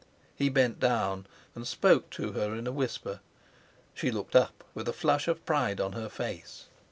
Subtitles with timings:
[0.35, 3.19] He bent down and spoke to her in a whisper;
[3.93, 6.65] she looked up with a flush of pride on her face.